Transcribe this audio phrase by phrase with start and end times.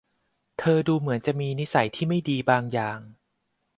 [0.59, 2.99] เธอดูเหมือนจะมีนิสัยที่ไม่ดีบางอย่าง